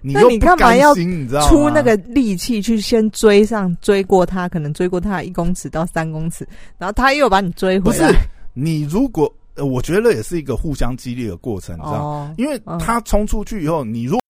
[0.00, 1.48] 那你干嘛甘要心，你知道吗？
[1.48, 6.46] 出那个力气去先追上，追过他，可能追过他一公尺到三公尺，
[6.78, 8.18] 然后他又把你追回来不是。
[8.54, 11.98] 你如果，呃我觉得也是一个互相激励的过程，你知道吗？
[11.98, 14.20] 哦，因为嗯他冲出去以后，你如果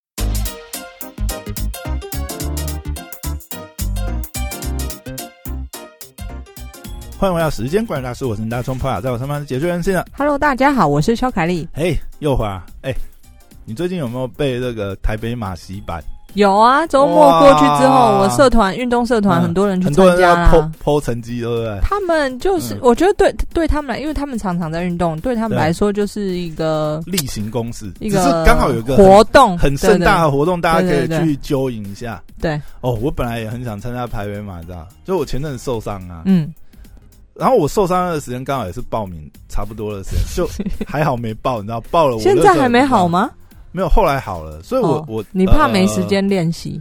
[7.18, 10.06] 欢迎回到时间管理大师，我是大冲泡在我身旁是解决人性的。
[10.16, 11.68] Hello，大家好，我是肖凯丽。
[11.74, 12.94] 嘿，又华，哎，
[13.68, 16.02] 你最近有没有被这个台北马洗版？
[16.32, 20.70] 有啊，周末过去之后，我社团运动社团嗯很多人去很多人要参加啦。
[20.82, 21.78] 剖剖成绩，对不对？
[21.82, 32.22] 他们就是，嗯我觉得对对他们来，因为他们常常在运动，对他们来说就是一个例行公事，一个是刚好有一个活动，很盛大的活动，大家可以去揪引一下。
[32.40, 32.56] 对。
[32.56, 34.88] 对，哦，我本来也很想参加台北马，知道？
[35.04, 36.50] 就我前阵子受伤啊，嗯，
[37.34, 40.48] 然后我受伤的时间刚好也是报名差不多的时间，就
[40.88, 41.82] 还好没报，你知道？
[41.90, 43.30] 报了我现在还没好吗？
[43.72, 46.80] 没有，后来好了，所以我、哦我你怕没呃时间练习？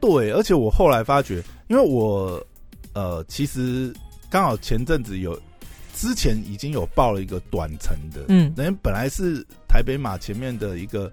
[0.00, 2.44] 对，而且我后来发觉，因为我
[2.92, 3.94] 呃，其实
[4.28, 5.38] 刚好前阵子有
[5.94, 8.52] 之前已经有报了一个短程的，嗯。
[8.56, 11.10] 人家本来是台北马前面的一个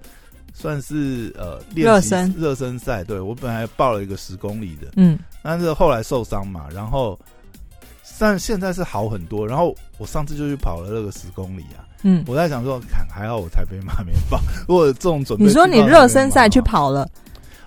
[0.54, 2.34] 算是呃热身。
[2.38, 7.18] 热身赛，对我本来报了一个十公里的，嗯，但是后来受伤嘛，然后
[8.20, 16.90] 但现在是好很多，然后我上次就去跑了那个十公里啊，嗯，我在想说，看还好我台北马没报， 如果这种准备，你说你热身赛去跑。
[16.90, 17.08] 了，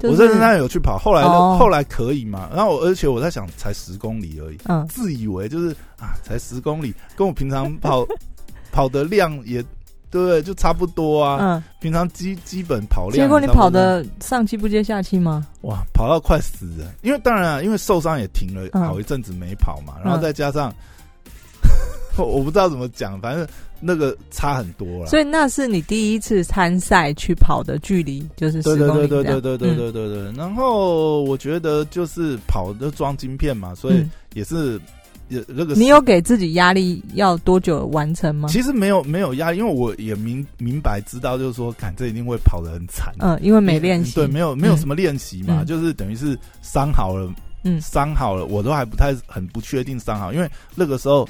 [0.01, 2.49] 就是我热身赛有去跑，后来、哦后来可以嘛？
[2.55, 8.07] 然后我而且我在想，才十公里而已，嗯，自以为就是啊，才十公里，跟我平常跑
[8.73, 9.65] 跑的量也
[10.11, 10.43] 对？
[10.43, 11.39] 就差不多啊。
[11.41, 15.47] 嗯，平常基基本跑量，结果你跑的上气不接下气吗？
[15.63, 16.93] 哇，跑到快死了。
[17.03, 20.73] 因为当然啊，因为受伤也停了嗯好一阵子没跑嘛，然后嗯再加上、
[22.23, 23.47] 我不知道怎么讲，反正
[23.81, 25.07] 那个差很多了。
[25.07, 30.33] 所以那是你第一次参赛去跑的距离，就是对对对对对对对对对对。
[30.37, 34.81] 然后我觉得就是跑的装晶片嘛，所以嗯也是
[35.29, 38.49] 也那个你有给自己压力要多久完成吗？
[38.51, 43.13] 其实没有没有压力，因为我也明明白知道，就是说，看这一定会跑得很惨。
[43.19, 47.33] 嗯，因为没练习，对，没有没有什么练习嘛，嗯就是等于是伤好了，
[47.65, 51.27] 嗯伤好了，我都还不太很不确定伤好，因为那个时候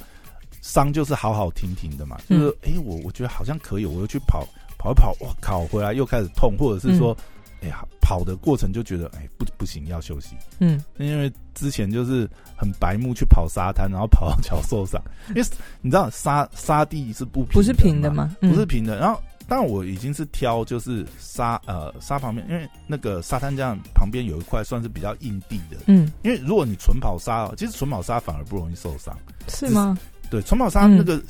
[0.64, 4.46] 伤就是好好停停的嘛，嗯就是哎，我我觉得好像可以，我又去跑
[4.78, 7.14] 跑一跑，哇靠，回来又开始痛，或者是说，
[7.60, 12.26] 哎呀、跑的过程就觉得，哎，不不行，要休息，嗯因为之前就是
[12.56, 14.98] 很白目去跑沙滩，然后跑到脚受伤，
[15.28, 15.42] 因为
[15.82, 18.36] 你知道沙沙地是不平不是平的嘛，吗？
[18.40, 18.98] 嗯不是平的。
[18.98, 25.76] 然后，但我已经是挑就是沙呃沙旁边，因为那个沙滩这样旁边有一块算是比较硬地的。
[25.88, 29.14] 嗯，因为如果你纯跑沙，其实纯跑沙反而不容易受伤。
[29.48, 29.98] 是吗？
[30.34, 31.22] 对，纯跑沙嗯那个、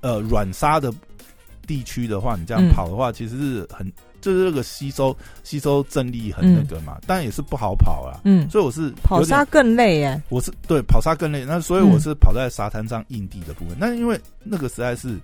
[0.00, 0.90] 呃软沙的
[1.66, 3.86] 地区的话，你这样嗯跑的话，其实是很
[4.22, 8.20] 就是那个吸收吸收正力很那个嘛，但也是不好跑啊。
[8.24, 10.22] 嗯，所以我是跑沙更累耶。
[10.30, 13.76] 我是对跑沙更累，那所以嗯我是跑在沙滩上硬地的部分。
[13.78, 15.18] 那、因为那个实在是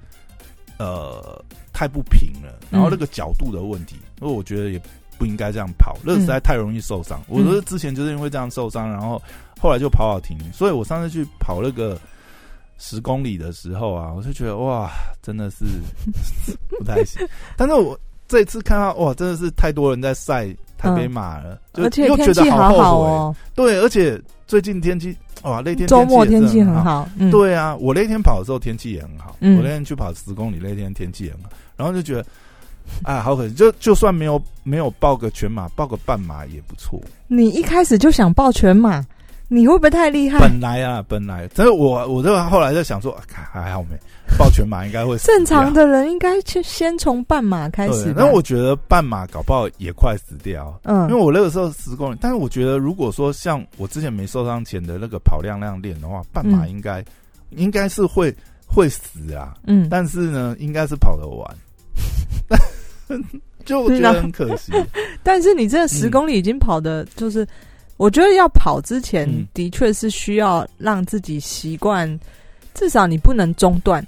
[0.78, 4.82] 呃太不平了，然后那个角度的问题，所以我觉得也
[5.16, 7.18] 不应该这样跑，那个实在太容易受伤。
[7.28, 9.22] 我是之前就是因为这样受伤，然后
[9.58, 11.98] 后来就跑跑停，所以我上次去跑那个
[12.80, 14.90] 十公里的时候啊，我就觉得哇，
[15.22, 15.64] 真的是
[16.68, 17.24] 不太行。
[17.56, 17.96] 但是我
[18.26, 20.48] 这次看到哇，真的是太多人在晒
[20.78, 22.82] 台北马了，就觉得好后悔。
[22.82, 26.74] 好哦，对，而且最近天气哇，那天周末天气很。
[26.74, 27.08] 很好。
[27.16, 32.24] 嗯，对啊，我那天跑的时候天气也很好，嗯我那天去跑十公里，那天天气也很好，然后就觉得，
[33.04, 37.00] 哎，好可惜，就就算没有没有报个全马，报个半马也不错。
[37.26, 39.04] 你一开始就想报全马，
[39.52, 40.38] 你会不会太厉害？
[40.38, 43.96] 本来啊，本来，但是我我就后来在想说，还好没
[44.38, 45.74] 抱全马，应该会死正常。
[45.74, 48.14] 的人应该去先从半马开始。
[48.16, 57.04] 那我觉得半马搞不好也快死掉，嗯，因为我那个时候十公里，但是我觉得如果说像我之前没受伤前的那个跑量量练的话，半马嗯应该、
[57.50, 58.32] 应该是会
[58.68, 61.56] 会死啊，嗯，但是呢，应该是跑得完，
[63.66, 64.72] 就我觉得很可惜。
[65.24, 67.44] 但是你这十公里已经跑的，就是、
[68.00, 72.08] 我觉得要跑之前嗯，的确是需要让自己习惯，
[72.72, 74.02] 至少你不能中断。
[74.02, 74.06] 嗯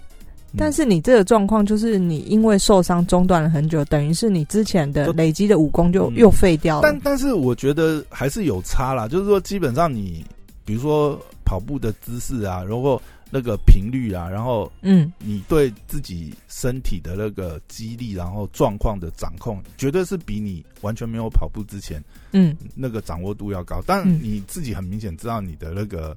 [0.57, 6.83] 但是你这个状况就是你因为受伤中断了很久，等于是你之前的累积的武功就嗯又废掉了。
[6.83, 10.25] 但但是我觉得还是有差啦，就是说基本上你
[10.65, 13.01] 比如说跑步的姿势啊，然后
[13.35, 23.83] 那个频率啊，然后嗯你对自己身体的那个肌力，然后状况的掌控，绝对是比你完全没有跑步之前嗯那个掌握度要高。
[23.87, 26.15] 但嗯你自己很明显知道你的那个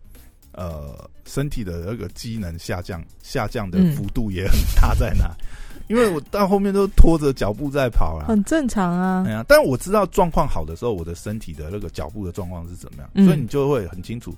[0.51, 5.33] 呃身体的那个机能下降，下降的嗯幅度也很大在哪。
[5.87, 8.25] 因为我到后面都拖着脚步在跑啊。
[8.27, 9.31] 很正常啊哎。
[9.31, 14.35] 呀，但我知道状况好的时候，我的身体的那个脚步的状况是怎么样，嗯所以你就会很清楚。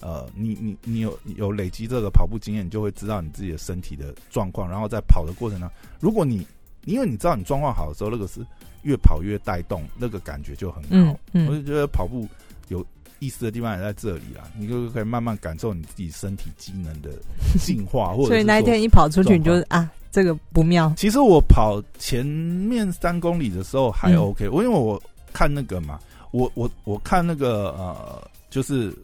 [0.00, 5.68] 呃，你你你有有累积这个跑步经验，你就会知道你自己的身体的状况，然后在跑的过程中，
[6.00, 6.46] 如果你
[6.84, 8.40] 因为你知道你状况好的时候，那个是
[8.82, 10.88] 越跑越带动，那个感觉就很好。
[10.90, 12.26] 嗯嗯我就觉得跑步
[12.68, 12.84] 有
[13.18, 17.10] 意思的地方也在这里啦，你就可以慢慢感受你自己身体机能的
[17.58, 20.92] 进化，或者 所以那一天一跑出去，你就是啊，这个不妙。
[20.96, 25.02] 其实我跑前面三公里的时候还嗯 OK，、我因为我
[25.32, 25.98] 看那个嘛，
[26.30, 28.96] 我我我看那个呃，就是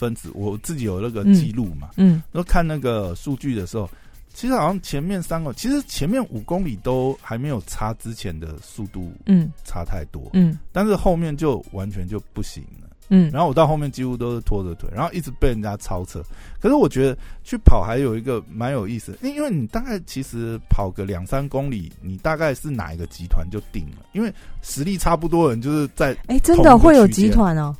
[0.00, 2.22] 分子，我自己有那个记录嘛，嗯。
[2.32, 3.88] 然后看那个数据的时候，
[4.32, 9.50] 其实好像前面三个，其实前面五公里都还没有差之前的速度嗯。
[9.64, 10.58] 差太多，嗯。
[10.72, 12.86] 但是后面就完全就不行了。
[13.12, 16.22] 嗯，然后我到后面几乎都是拖着腿，然后一直被人家超车。
[16.60, 24.32] 可是我觉得去跑还有一个蛮有意思，因因为你大概其实跑个两三公里，你大概是哪一个集团就定了，因为
[24.62, 27.74] 实力差不多的人就是在哎，真的会有集团哦，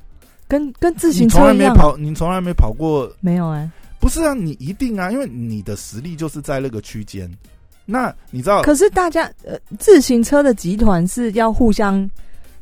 [0.51, 1.73] 跟跟自你行从来车一样。
[1.73, 3.71] 没跑，你从来没跑过，没有哎，
[4.01, 4.35] 不是啊？
[4.35, 7.31] 你一定啊，因为你的实力就是在那个区间。
[7.87, 12.09] 那你知道，可是大家呃，自行车的集团是要互相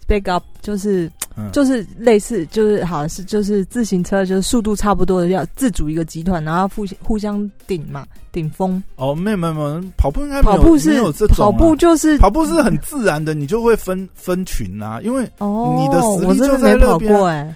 [0.06, 8.82] back up，就是嗯就是类似，就是好像是就是自行车就是速度差不多的，要自主一个集团，然后互互相顶嘛，顶峰。
[8.96, 17.54] 哦，没有没有没有，跑步应该跑步是有这种啊跑步就是跑步是很自然的，你就会分分群啊，因为哦，你的实力就在没跑那边啊过哎，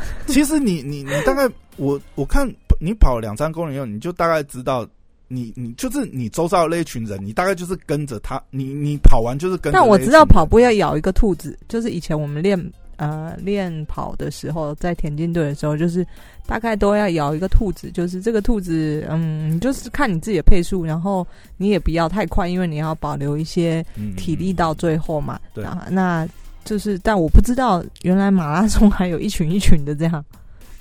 [0.26, 2.48] 其实你你你大概我我看
[2.80, 4.86] 你跑两三公里以后，你就大概知道
[5.26, 9.72] 你你就是你周遭的那一群人，你大概就是跟着他，你你跑完就是跟。
[9.72, 12.58] 但我知道跑步要咬一个兔子，就是以前我们练
[12.96, 16.06] 呃练跑的时候，在田径队的时候，就是
[16.46, 25.38] 大概都要咬一个兔子，就是这个兔子，嗯，就是看你自己的配速，然后你也不要太快，因为你要保留一些嗯体力到最后嘛。
[25.52, 26.26] 对啊，那
[26.68, 30.24] 就是，但我不知道原来马拉松还有一群一群的这样。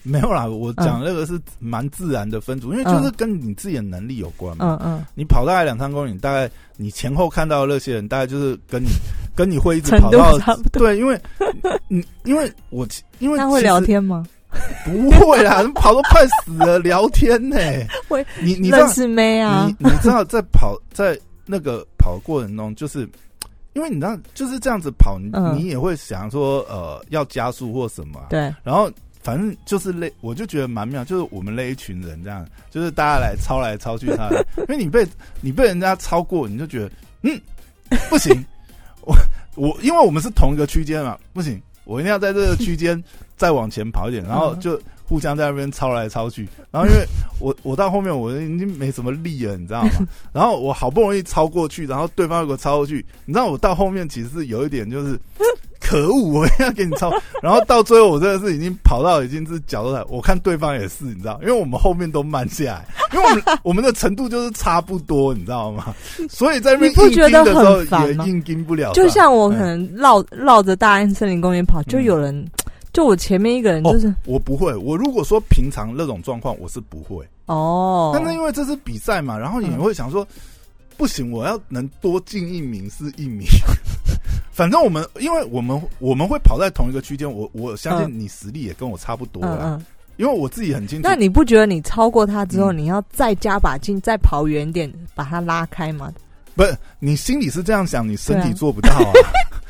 [0.03, 4.77] 没有啦，我讲那个是蛮自然的分组，因为就是跟你自己的能力有关嘛。
[4.81, 8.87] 嗯嗯，你跑大概两三公里，大概你前后看到的那些人，大概就是跟你
[9.35, 10.79] 跟你会一直跑到差不多。
[10.79, 11.19] 对，因为
[11.89, 12.87] 你因为我
[13.19, 14.25] 因为他会聊天吗？
[14.85, 17.57] 不会啦， 跑都快死了，聊天呢、
[18.07, 19.89] 会你你认识妹啊你？
[19.89, 23.07] 你知道在跑在那个跑的过程中，就是
[23.77, 25.55] 因为你知道就是这样子跑，你、嗯。
[25.55, 28.91] 你也会想说呃要加速或什么、啊，对，然后
[29.21, 35.05] 反正就是那我就觉得蛮妙，就是我们那一群人这样，就是大家来抄来抄去他，因为你被
[35.41, 36.91] 你被人家超过，你就觉得
[37.21, 37.39] 嗯
[38.09, 38.33] 不行，
[39.05, 39.15] 我
[39.53, 43.01] 我因为我们是同一个区间嘛，不行，我一定要在这个区间
[43.35, 47.05] 再往前跑一点，然后嗯就互相在那边抄来抄去，然后因为
[47.39, 49.91] 我我到后面我已经没什么力了，你知道吗？
[50.33, 55.19] 然后我好不容易超过去，然后对方又给我超过去，你知道我到后面其实是有一点就是。
[55.79, 56.33] 可恶！
[56.33, 57.09] 我要给你抄，
[57.41, 65.95] 然后到最后我真的是已经跑到已经是脚都在，我看对方也是，你知道，因为我们后面都慢下来，因为我们我们的程度就是差不多，你知道吗？
[66.29, 72.45] 所以在那边不硬盯的时候很也硬盯不了，就像我可哎能绕绕着大安森林公园跑，就嗯有人，
[72.97, 80.27] 就我前面一个人就是我不会，我如果说平常那种状况我是不会，哦，但是因为这是比赛嘛，然后你嗯会想说，
[80.97, 83.45] 不行，我要能多进一名是一名。
[84.51, 89.85] 反正我们，因为我们我们会跑在同一个区间，我我相信你实力也跟我差不多嗯啦，嗯，
[90.15, 91.13] 因为我自己很清楚那。
[91.13, 96.11] 你不觉得你超过他之后，嗯你要再加把劲，再跑远点，把他拉开吗？
[96.55, 99.13] 不是你心里是这样想，你身体做不到啊。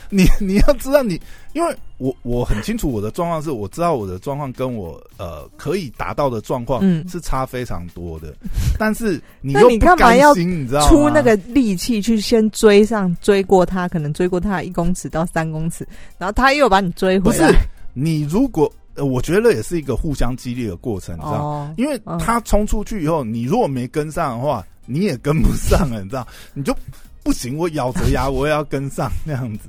[0.09, 1.19] 你 你要知道你，
[1.53, 8.33] 因为我我很清楚我的状况是，我知道我的状况跟我呃可以达到的状况嗯是差非常多的，
[8.77, 10.87] 但是你又不甘干嘛要心，你知道？
[10.87, 15.87] 出那个力气去先追上，追过他，可能追过他一公尺到三公尺，
[16.17, 17.59] 然后他又把你追回来不是。
[17.93, 21.43] 你如果呃，我觉得也是一个互相激励的过程，你知道？
[21.43, 26.27] 哦，因为嗯他冲出去以后，你如果没跟上的话，你也跟不上了，你知道？
[26.53, 26.75] 你就
[27.23, 29.67] 不行，我咬着牙我也要跟上那样子。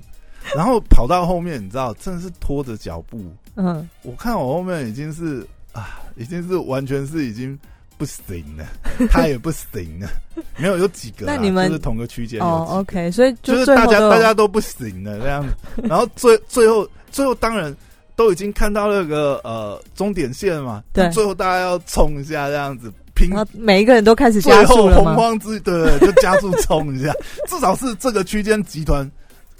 [0.54, 3.20] 然后跑到后面，你知道，真的是拖着脚步。
[3.56, 7.58] 嗯，我看我后面已经是啊，已经是完全是已经
[7.96, 8.64] 不行了，
[9.10, 10.08] 他也不行了。
[10.56, 17.74] 没有有几个啦，那你们就是同个区间有哦，OK，所以就是大家大家都不行了这样子，然后最最后最后当然
[18.14, 25.14] 都已经看到那个呃终点线嘛，对最后大家要冲一下这样子，拼然后每一个人都开始加速洪速了吗？
[25.16, 27.12] 荒之对对，对就加速冲一下，
[27.48, 29.10] 至少是这个区间集团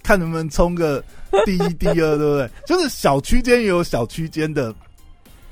[0.08, 1.04] 看能不能冲个
[1.44, 2.48] 第一、第二，对不对？
[2.64, 4.74] 就是小区间也有小区间的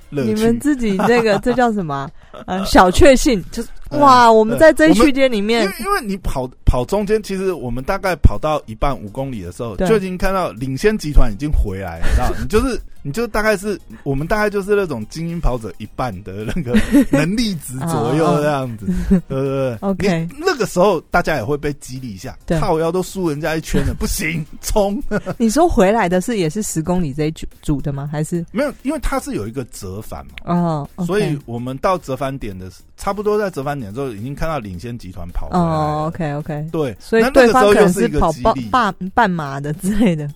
[0.08, 0.32] 乐趣。
[0.32, 2.10] 你们自己这个这叫什么啊？
[2.48, 12.32] 呃，小确幸，就是嗯哇，我们在这一区间里面因为，因为你跑跑中间，其实我们大概跑到一半五公里的时候，就已经看到领先集团已经回来了，你知道？
[12.40, 16.76] 你就是， 你就大概是我们大概就是那种精英跑者一半的那个
[17.10, 18.86] 能力值左右这样子，
[19.28, 25.00] 对不对 OK 那个时候大家也会被激励一下，对靠腰都输人家一圈了，不行，冲！
[25.38, 28.08] 你说回来的是也是十公里这一组组的吗？
[28.10, 30.32] 还是没有，因为它是有一个折返嘛。
[30.44, 38.54] 哦所以我们到折返点的，差不多在折返点之后，已经看到领先集团跑哦，OK OK，对，所以对方可能是跑半。
[38.70, 40.28] 半半马的之类的。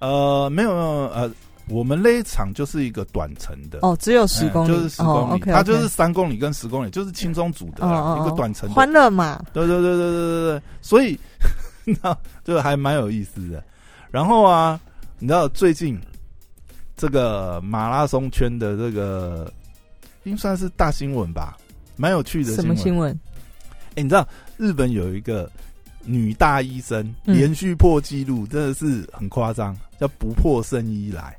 [0.00, 1.30] 呃，没有没有呃，
[1.68, 8.68] 我们那一场就是一个短程的，哦，只有十公里，哎就是十公哦里它就是三公里跟十公里，就是轻松组的一个短程。
[8.70, 11.18] 欢乐嘛，对对对对对对对，所以
[12.02, 13.62] 那就还蛮有意思的。
[14.10, 14.78] 然后啊，
[15.18, 15.98] 你知道最近
[16.96, 19.50] 这个马拉松圈的这个
[20.24, 21.56] 应算是大新闻吧，
[21.96, 23.12] 蛮有趣的什么新闻。
[23.94, 25.50] 哎、你知道日本有一个
[26.04, 31.36] 女大医生嗯连续破纪录，真的是很夸张，叫不破圣衣来。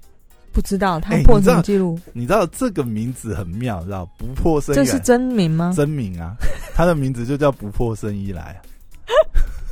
[0.52, 2.00] 不知道她破什么记录？
[2.14, 5.74] 你知道这个名字很妙，知道不破圣衣这是真名吗？
[5.76, 6.34] 真名啊，
[6.74, 8.62] 她的名字就叫不破圣衣来。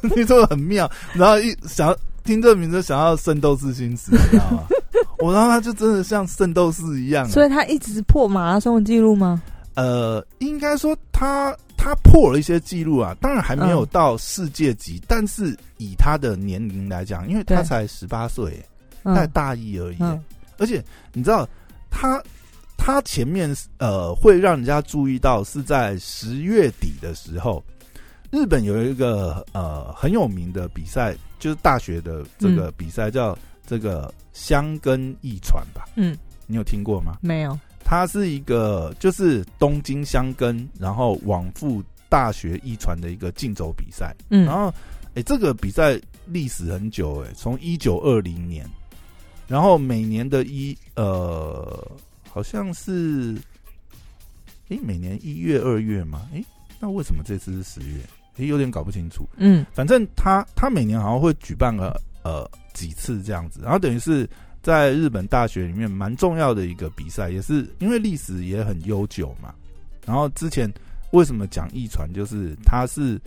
[0.16, 4.68] 你说很妙，然后一想听这个名字，想要圣斗士星矢，你知道吗？
[5.20, 9.42] 我然后他就真的像圣斗士一样啊，所以他一直破马拉松的记录吗？
[9.76, 18.64] 呃，应该说他他破了一些记录啊，当然还没有到世界级，但是以他的年龄来讲，因为他才十八岁，
[19.04, 20.24] 他才嗯大一而已，嗯。
[20.60, 21.48] 而且你知道
[21.90, 22.22] 他
[22.78, 27.64] 他前面呃会让人家注意到是在十月底的时候，
[28.30, 36.16] 日本有一个呃很有名的比赛，就是大学的这个比赛叫这个香根一传吧，嗯，
[36.46, 37.18] 你有听过吗？
[37.22, 37.58] 没有，
[37.94, 44.16] 它是一个就是东京箱根，然后往复大学一传的一个竞走比赛。
[44.30, 44.74] 嗯然后，
[45.14, 48.68] 哎、这个比赛历史很久、哎，从一九二零年，
[49.48, 51.92] 然后每年的一呃，
[52.28, 53.36] 好像是，
[54.70, 56.44] 哎、每年一月、二月嘛，哎、
[56.80, 58.02] 那为什么这次是十月？
[58.38, 59.30] 哎、有点搞不清楚。
[59.38, 64.28] 嗯反正他他每年好像会举办个呃几次这样子，然后等于是
[64.64, 69.54] 在日本大学里面蛮重要的一个比赛，也是因为历史也很悠久嘛。
[70.06, 70.72] 然后之前
[71.12, 73.20] 为什么讲义传，就是它是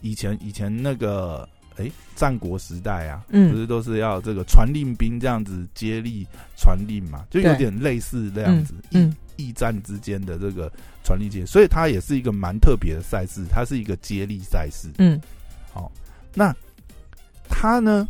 [0.00, 1.46] 以前以前那个
[1.76, 6.24] 哎战国时代啊，不嗯是都是要这个传令兵这样子接力
[6.56, 8.72] 传令嘛，就有点类似这样子。
[8.92, 10.70] 嗯驿站之间的这个
[11.02, 14.88] 传力接，所以它也是一个蛮特别的赛事，它是一个接力赛事。
[14.98, 15.20] 嗯
[15.72, 15.90] 好，
[16.34, 16.54] 那
[17.48, 18.06] 它呢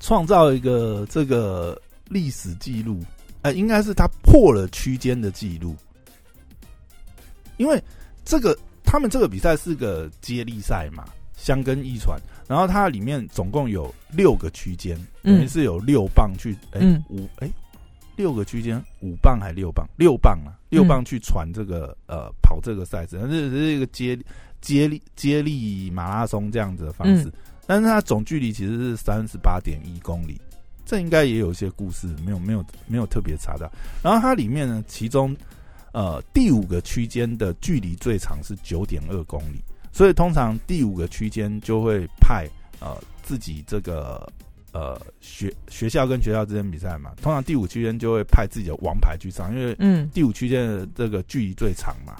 [0.00, 3.00] 创造一个这个历史记录，
[3.42, 5.76] 呃，应该是他破了区间的记录，
[7.56, 7.82] 因为
[8.24, 11.04] 这个他们这个比赛是个接力赛嘛，
[11.36, 17.02] 相根一传，然后它里面总共有六个区间，等于嗯是有六棒去，哎、嗯。
[17.08, 17.50] 五哎。
[18.16, 19.88] 六个区间，五棒还六棒？
[19.94, 24.18] 六棒啊，六嗯棒去传这个、呃跑这个赛事，这是一个接
[24.60, 27.32] 接力接力马拉松这样子的方式，嗯
[27.68, 30.40] 但是它总距离其实是三十八点一公里，
[30.86, 33.70] 这应该也有一些故事，没有没有没有特别查到。
[34.02, 35.36] 然后它里面呢，其中
[35.92, 42.48] 呃第五个区间的距离最长是九点二公里，所以通常第五个区间就会派
[42.80, 44.26] 呃自己这个
[44.72, 52.16] 呃学学校跟学校之间比赛嘛，通常第五区间就会派自己的王牌去上，因为嗯第五区间的这个距离最长嘛，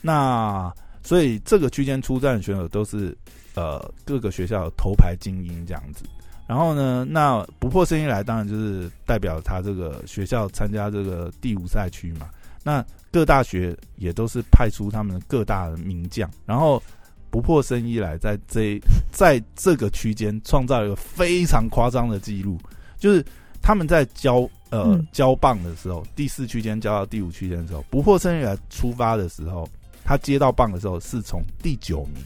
[0.00, 3.14] 那所以这个区间出战的选手都是
[3.58, 6.04] 呃各个学校头牌精英这样子。
[6.46, 12.28] 然后呢，那不破声音来，当然就是代表他这个学校参加这个第五赛区嘛。
[12.64, 16.82] 那各大学也都是派出他们各大的名将，然后
[17.30, 18.80] 不破声音来，在这
[19.12, 22.58] 在这个区间创造一个非常夸张的记录，
[22.96, 23.24] 就是
[23.60, 29.68] 他们在交呃、嗯交棒的时候，第四区间交到第五区间的时候，不破声音来出发的时候，
[30.04, 32.24] 他接到棒的时候是从第九名。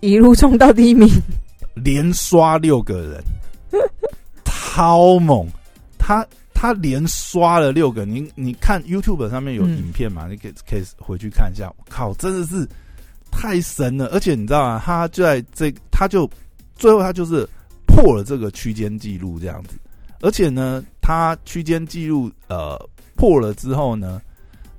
[0.00, 1.08] 一路冲到第一名，
[1.74, 3.24] 连刷六个人，
[4.44, 5.46] 超猛！
[5.98, 10.28] 他他连刷了六个，你你看 YouTube 上面有嗯影片嘛？
[10.28, 11.72] 你可以可以回去看一下。
[11.76, 12.68] 我靠，真的是
[13.30, 14.06] 太神了！
[14.08, 14.82] 而且你知道吗？
[14.84, 16.28] 他就在这，他就
[16.76, 17.48] 最后他就是
[17.86, 19.76] 破了这个区间记录这样子。
[20.20, 22.78] 而且呢，他区间记录呃
[23.16, 24.20] 破了之后呢，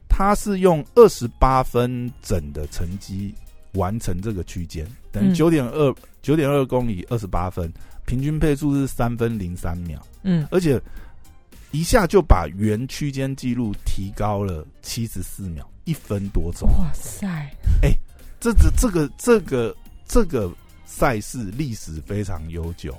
[0.08, 3.36] 他是用二十八分整的成绩
[3.74, 7.72] 完成这个区间，等九点二九点二公里二十八分，
[8.06, 10.48] 平均配速是三分零三秒，嗯。
[10.52, 10.82] 而且
[11.72, 16.70] 一下就把原区间记录提高了七十四秒，一分多钟。
[16.78, 17.28] 哇塞，
[17.82, 17.92] 哎
[18.40, 20.52] 这这这个这个这个
[20.86, 22.96] 赛事历史非常悠久，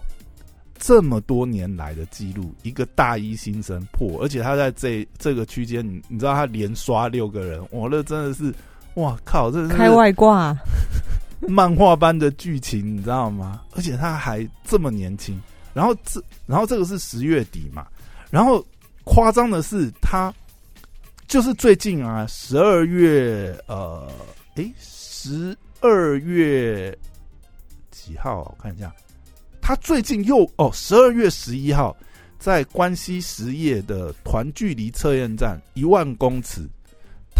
[0.78, 8.52] 这么多年来的记录，一个大一新生破，而且他在这这个区间，你你知道他连刷六个人，哇，那真的是，
[8.98, 10.56] 哇靠，这是开外挂，
[11.46, 13.62] 漫画般的剧情，你知道吗？
[13.74, 15.40] 而且他还这么年轻，
[15.72, 17.86] 然后这然后这个是十月底嘛，
[18.30, 18.64] 然后
[19.04, 20.34] 夸张的是他
[21.28, 24.10] 就是最近啊，十二月呃，
[24.56, 26.96] 诶，十二月
[27.92, 28.40] 几号？
[28.40, 28.92] 我看一下。
[29.60, 31.94] 他最近又哦，十二月十一号
[32.38, 36.66] 在关西实业的团距离测验站一万公尺，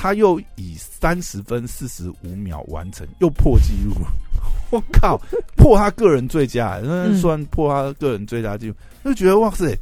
[0.01, 3.97] 他又以三十分四十五秒完成，又破纪录。
[4.71, 5.21] 我靠，
[5.57, 8.75] 破他个人最佳，那算破他个人最佳纪录，
[9.05, 9.77] 就觉得哇塞，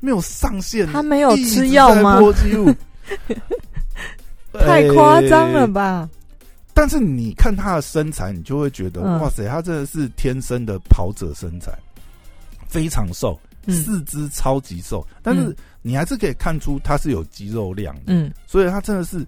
[0.00, 2.18] 没有上限，他没有吃药吗？
[2.18, 2.74] 破纪录，
[4.58, 6.08] 太夸张了吧！
[6.74, 11.72] 但是你看他的身材，你就会觉得哇塞，他真的是天生的跑者身材。
[12.66, 13.36] 非常瘦，
[13.66, 19.26] 四肢超级瘦，但是你还是可以看出他是有肌肉量的，嗯，所以他真的是，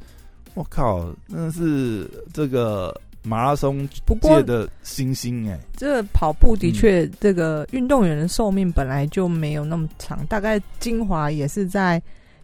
[0.55, 3.89] 我靠，那是这个马拉松
[4.21, 5.59] 界的星星哎。
[5.77, 12.03] 这跑步的确，这个运动员的寿命本来就没有那么长，大概精华也是在，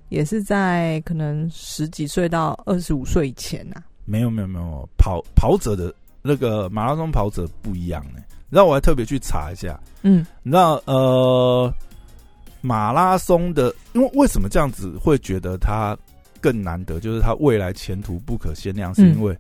[0.08, 3.82] 也是在可能十几岁到二十五岁以前呐。
[4.04, 8.24] 没有没有没有，跑跑者的那个马拉松跑者不一样哎。
[8.48, 11.70] 然后我还特别去查一下，嗯，你知道呃，
[12.62, 15.94] 马拉松的，因为为什么这样子会觉得它
[16.52, 16.98] 更难得？
[16.98, 19.36] 就是它未来前途不可限量，是因为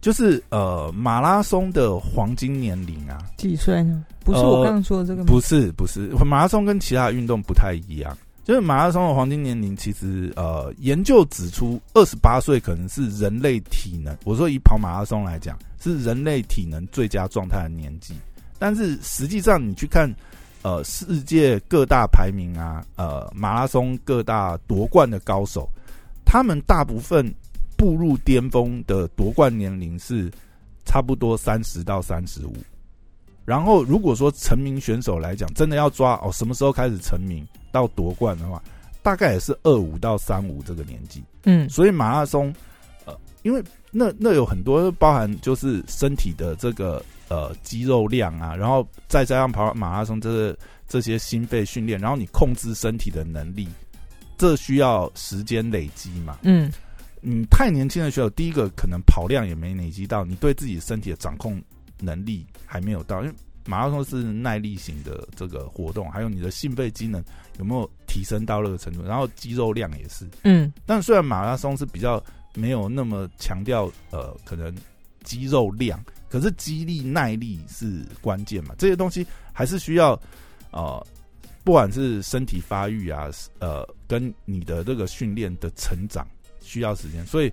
[0.00, 4.04] 就是呃，马拉松的黄金年龄啊，几岁呢？
[4.24, 18.14] 不是我刚刚说的这个，不是不是，马拉松跟其他运动不太一样，就是马拉松的黄金年龄，其实呃，研究指出，二十八岁可能是人类体能，我说以跑马拉松来讲，是人类体能最佳状态的年纪。
[18.58, 20.10] 但是实际上，你去看，
[20.62, 25.68] 呃，世界各大排名啊，呃，马拉松各大夺冠的高手，
[26.26, 27.34] 他们大部分
[27.76, 30.30] 步入巅峰的夺冠年龄是
[30.84, 32.54] 差不多三十到三十五。
[33.46, 38.62] 然后，如果说成名选手来讲，真的要抓哦，什么时候开始成名到夺冠的话，
[39.02, 41.24] 大概也是二五到三五这个年纪。
[41.44, 42.52] 嗯，所以马拉松，
[43.04, 47.02] 呃，因为那那有很多包含就是身体的这个。
[47.28, 53.66] 呃，肌肉量啊，然后再加上跑马拉松，这这些心肺训练，然后你控制身体的能力，
[54.36, 56.38] 这需要时间累积嘛？
[56.42, 56.70] 嗯，
[57.20, 61.62] 你太年轻的时候，第一个可能跑量也没累积到，你对自己身体的掌控
[62.00, 67.22] 能力还没有到，因为马拉松是耐力型的这个活动，还有你的心肺机能
[67.58, 72.22] 有没有提升到那个程度，然后肌肉量也是，嗯，但虽然马拉松是比较
[72.54, 74.74] 没有那么强调呃，可能
[75.24, 76.02] 肌肉量。
[76.28, 78.74] 可是肌力耐力是关键嘛？
[78.76, 80.20] 这些东西还是需要，
[80.72, 81.06] 呃，
[81.62, 86.26] 不管是身体发育啊，呃，跟你的这个训练的成长
[86.60, 87.24] 需要时间。
[87.26, 87.52] 所以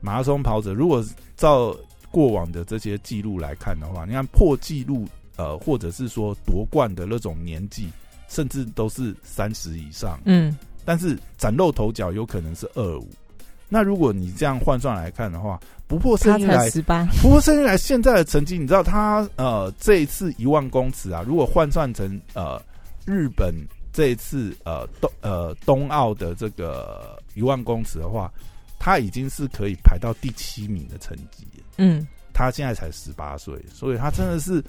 [0.00, 1.04] 马拉松跑者如果
[1.36, 1.76] 照
[2.10, 7.88] 过往的这些记录来看的话，你看破纪录，呃，或者是说夺冠的那种年纪，
[8.28, 10.20] 甚至都是三十以上。
[10.24, 13.08] 嗯，但是崭露头角有可能是二五。
[13.68, 16.70] 那如果你这样换算来看的话，不破圣经来，
[17.22, 22.60] 不破圣经来现在的成绩，你知道他呃这一次一万公尺啊，如果换算成呃
[23.06, 23.54] 日本
[23.92, 28.32] 这一次呃冬呃冬奥的这个一万公尺的话，
[28.78, 31.46] 他已经是可以排到第七名的成绩。
[31.76, 34.62] 嗯，他现在才十八岁，所以他真的是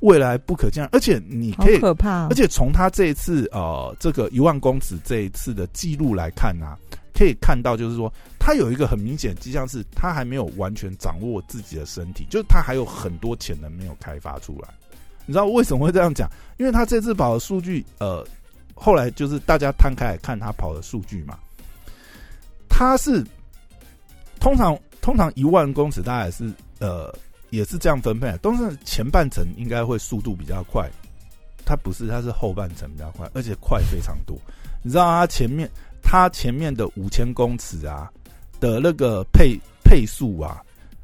[0.00, 0.88] 未来不可见。
[0.92, 6.78] 而且你可以可怕，而且从他这一次呃这个一万公尺这一次的记录来看啊。
[7.14, 14.68] 可以看到，就是说，他有一个很明显迹象，是他还没有完全掌握自己的身体，就是他还有很多潜能没有开发出来。
[15.26, 16.30] 你知道为什么会这样讲？
[16.58, 18.24] 因为他这次跑的数据，呃，
[18.78, 21.38] 后来就是大家摊开来看他跑的数据嘛，
[22.68, 23.24] 他是
[24.40, 27.14] 通常通常一万公尺，大概是呃
[27.50, 30.88] 也是这样分配，都是前半程应该会速度比较快，
[31.64, 34.36] 他不是，他是后半程比较快，而且快非常多。
[34.82, 35.68] 你知道他前面。
[36.00, 38.10] 他前面的五千公尺啊
[38.60, 40.62] 的那个配配速啊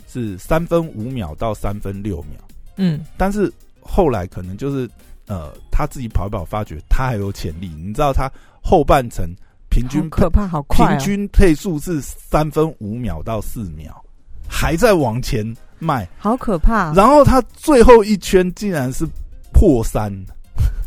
[0.09, 2.41] 是三分五秒到三分六秒，
[2.77, 4.89] 嗯，但是后来可能就是
[5.27, 7.69] 呃他自己跑一跑，发觉他还有潜力。
[7.77, 8.31] 你知道他
[8.63, 9.29] 后半程
[9.71, 14.05] 平均可怕好快，平均配速是三分五秒到四秒，
[14.49, 15.45] 还在往前
[15.79, 16.93] 迈，好可怕。
[16.95, 19.07] 然后他最后一圈竟然是
[19.53, 20.13] 破三，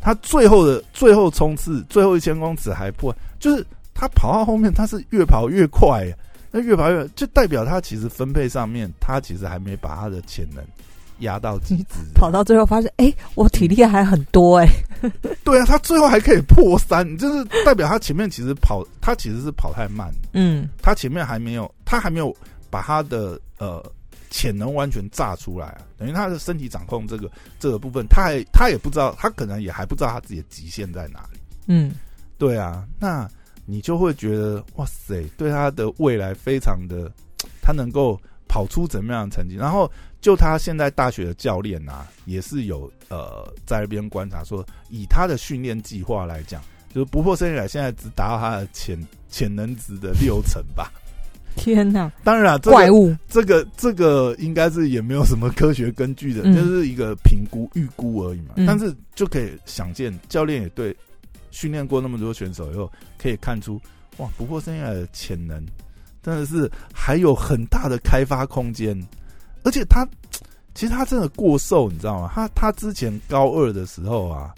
[0.02, 3.66] 他最后的最后冲刺最后一千公尺还破，就是。
[4.00, 6.06] 他跑到后面，他是越跑越快，
[6.52, 10.64] 那越跑越就代表他其实分配上面，他其实还没把他的潜能
[11.20, 14.68] 压到极致，跑到最后发现，哎，我体力还很多哎。
[15.44, 20.12] 对啊，他最后还可以破三，就是代表他前面其实跑，他其实是跑太慢。
[20.34, 22.36] 嗯，他前面还没有，他还没有
[22.70, 23.84] 把他的呃
[24.30, 25.82] 潜能完全炸出来啊。
[25.98, 31.40] 等于他的身体掌控这个这个部分，他还他也不知道，他可能也还不知道他自己的极限在哪里。
[31.68, 31.94] 嗯，
[32.38, 33.30] 对啊，那
[33.66, 37.12] 你就会觉得哇塞，对他的未来非常的，
[37.62, 39.56] 他能够跑出怎么样的成绩？
[39.56, 46.62] 然后就他现在大学的教练啊，也是有呃在那边观察说，以他的训练计划来讲，
[46.94, 49.00] 就是不破生以来现在只达到他的潜
[49.30, 50.92] 潜能值的六成吧。
[51.56, 52.12] 天哪！
[52.24, 58.54] 当然，怪物这个这个应该是也没有什么科学根据的，就是一个评估预估而已嘛。
[58.58, 60.96] 但是就可以想见，教练也对
[61.50, 63.82] 训练过那么多选手以后，可以看出
[64.18, 65.66] 哇，不破生涯的潜能
[66.22, 68.96] 真的是还有很大的开发空间。
[69.68, 70.08] 而且他
[70.74, 72.32] 其实他真的过瘦，你知道吗？
[72.34, 74.56] 他他之前高二的时候啊，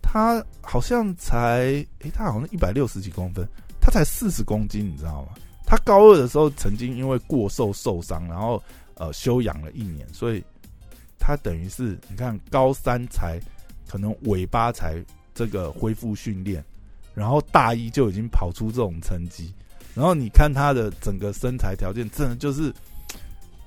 [0.00, 3.46] 他好像才诶，他好像一百六十几公分，
[3.82, 5.34] 他才四十公斤，你知道吗？
[5.66, 8.62] 他高二的时候曾经因为过瘦受伤，然后
[8.94, 10.42] 呃休养了一年，所以
[11.18, 13.38] 他等于是你看高三才
[13.86, 16.64] 可能尾巴才这个恢复训练，
[17.12, 19.52] 然后大一就已经跑出这种成绩，
[19.94, 22.72] 然后你看他的整个身材条件，真的就是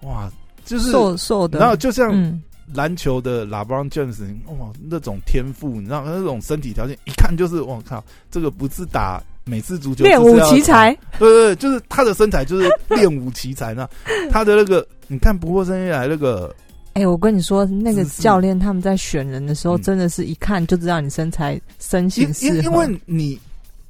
[0.02, 0.32] 哇，
[0.68, 2.40] 就是瘦瘦的，然后就像
[2.74, 4.22] 篮球的 LeBron James，
[4.60, 9.20] 哇那种天赋，你知道那种身体条件，一看就是我靠，这个不是打。
[9.50, 13.88] 每次足球练武奇才，对对，就是他的身材就是练武奇才 呢。
[14.30, 16.54] 他的那个，你看不过生下来那个，
[16.96, 23.40] 哎，我跟你说，那个教练他们在选人的时候，真的是一看就知道你身材身形是因为你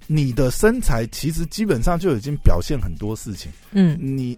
[0.05, 3.51] 你的身材其实基本上就已经表现很多事情。
[3.71, 4.37] 嗯，你。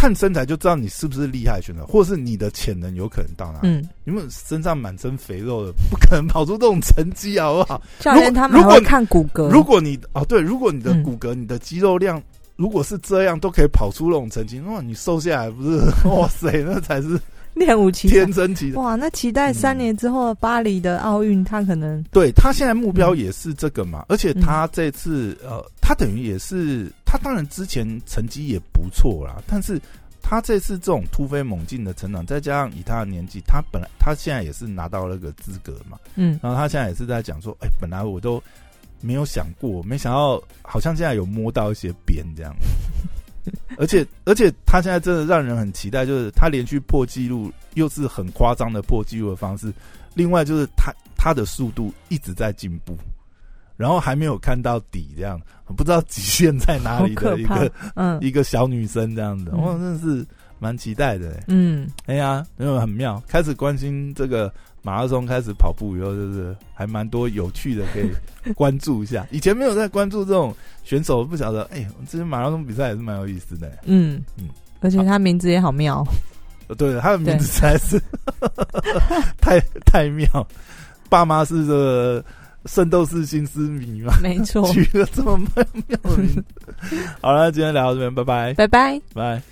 [0.00, 3.58] 看身材就知道你是不是厉害选手，或是你的潜能有可能到哪？
[3.64, 7.82] 嗯，因为身上满身肥肉的，不可能跑出这种成绩，好不好？
[7.98, 9.50] 教练他们会看骨骼。
[9.50, 12.22] 如果你哦，对，如果你的骨骼、你的肌肉量
[12.56, 15.78] 如果是这样，都可以跑出那种成绩，哇，你瘦下来不是？
[16.08, 17.20] 哇塞，那才是
[17.52, 24.06] 练武奇天生奇哇，那期待三年之后巴黎的奥运，他可能对他现在目标也是这个嘛？
[24.08, 26.88] 而且他这次呃，他等于也是。
[27.04, 29.82] 他当然之前成绩也不错啦，但是
[30.22, 38.40] 他这次这种突飞猛进的成长，再加上以他的年纪，他本来他现在也是拿到那个资格嘛，嗯，然后他现在也是在讲说，哎，本来我都
[39.00, 42.54] 没有想过，没想到好像现在有摸到一些边这样，
[43.76, 49.74] 而且而且他现在真的让人很期待，就是他连续破纪录，又是很夸张的破纪录的方式，
[50.14, 52.96] 另外就是他他的速度一直在进步。
[53.80, 55.40] 然后还没有看到底，这样
[55.74, 60.22] 不知道极限在哪里的一个，嗯，一个小女生这样子，我真的是
[60.58, 61.42] 蛮期待的。
[61.46, 69.26] 嗯，哎呀，因为很妙，开始关心这个马拉松，开始跑步以后，就是还蛮多有趣的可以关注一下。
[69.30, 73.78] 以前没有在关注这种选手，不晓得，哎，这些马拉松比赛也是蛮有意思的。
[73.86, 76.06] 嗯嗯，而且他名字也好妙。
[76.76, 77.98] 对，他的名字实在是
[79.40, 80.46] 太太妙，
[81.08, 82.22] 爸妈是这个。
[82.66, 85.48] 圣斗士星矢迷嘛，没错，取了这么妙
[86.02, 86.44] 的名字。
[87.20, 89.42] 好了，今天聊到这边，拜拜，拜拜，拜。